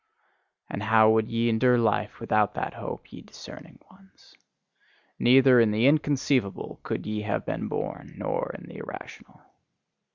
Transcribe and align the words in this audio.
And 0.67 0.81
how 0.81 1.11
would 1.11 1.29
ye 1.29 1.47
endure 1.47 1.77
life 1.77 2.19
without 2.19 2.55
that 2.55 2.73
hope, 2.73 3.13
ye 3.13 3.21
discerning 3.21 3.77
ones? 3.91 4.33
Neither 5.19 5.59
in 5.59 5.69
the 5.69 5.85
inconceivable 5.85 6.79
could 6.81 7.05
ye 7.05 7.21
have 7.21 7.45
been 7.45 7.67
born, 7.67 8.15
nor 8.17 8.51
in 8.57 8.65
the 8.67 8.77
irrational. 8.77 9.41